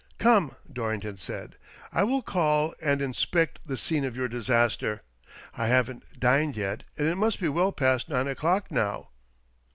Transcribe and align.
"Come," 0.17 0.55
Dorrington 0.73 1.17
said," 1.17 1.57
I 1.93 2.03
will 2.05 2.23
call 2.23 2.73
and 2.81 3.03
inspect 3.03 3.59
the 3.67 3.77
scene 3.77 4.03
of 4.03 4.15
your 4.15 4.27
disaster, 4.27 5.03
I 5.55 5.67
haven't 5.67 6.19
dined 6.19 6.57
yet, 6.57 6.85
and 6.97 7.07
it 7.07 7.17
must 7.17 7.39
be 7.39 7.47
well 7.49 7.71
past 7.71 8.09
nine 8.09 8.27
o'clock 8.27 8.71
now." 8.71 9.09